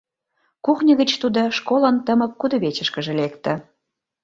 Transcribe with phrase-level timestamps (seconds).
[0.65, 3.53] Кухньо гыч тудо школын тымык кудывечышкыже лекте.